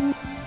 you 0.00 0.39